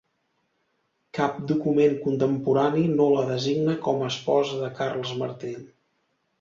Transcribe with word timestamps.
Cap 1.17 1.37
document 1.51 1.93
contemporani 2.07 2.87
no 2.95 3.09
la 3.13 3.27
designa 3.29 3.79
com 3.87 4.03
a 4.07 4.11
esposa 4.17 4.59
de 4.67 4.75
Carles 4.83 5.17
Martell. 5.25 5.65